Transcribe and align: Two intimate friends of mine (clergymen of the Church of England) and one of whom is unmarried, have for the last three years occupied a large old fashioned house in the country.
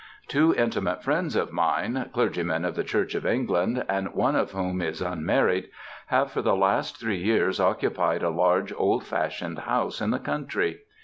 Two 0.27 0.51
intimate 0.55 1.03
friends 1.03 1.35
of 1.35 1.51
mine 1.53 2.09
(clergymen 2.11 2.65
of 2.65 2.73
the 2.75 2.83
Church 2.83 3.13
of 3.13 3.23
England) 3.23 3.85
and 3.87 4.11
one 4.15 4.35
of 4.35 4.49
whom 4.51 4.81
is 4.81 4.99
unmarried, 4.99 5.69
have 6.07 6.31
for 6.31 6.41
the 6.41 6.55
last 6.55 6.97
three 6.99 7.19
years 7.23 7.59
occupied 7.59 8.23
a 8.23 8.31
large 8.31 8.73
old 8.75 9.03
fashioned 9.03 9.59
house 9.59 10.01
in 10.01 10.09
the 10.09 10.17
country. 10.17 10.79